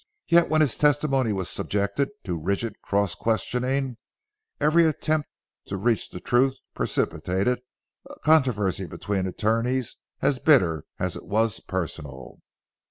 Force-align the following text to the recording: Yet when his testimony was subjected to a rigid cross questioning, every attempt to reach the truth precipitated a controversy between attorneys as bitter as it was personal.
Yet 0.27 0.49
when 0.49 0.61
his 0.61 0.77
testimony 0.77 1.31
was 1.31 1.47
subjected 1.47 2.09
to 2.23 2.33
a 2.33 2.39
rigid 2.39 2.81
cross 2.81 3.13
questioning, 3.13 3.97
every 4.59 4.83
attempt 4.87 5.29
to 5.67 5.77
reach 5.77 6.09
the 6.09 6.19
truth 6.19 6.57
precipitated 6.73 7.59
a 8.09 8.15
controversy 8.25 8.87
between 8.87 9.27
attorneys 9.27 9.97
as 10.19 10.39
bitter 10.39 10.85
as 10.97 11.15
it 11.15 11.27
was 11.27 11.59
personal. 11.59 12.39